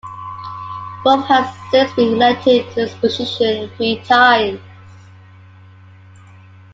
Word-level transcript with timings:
Wolff 1.05 1.27
has 1.27 1.55
since 1.69 1.93
been 1.93 2.13
elected 2.15 2.67
to 2.69 2.73
this 2.73 2.95
position 2.95 3.69
three 3.77 3.99
times. 3.99 4.59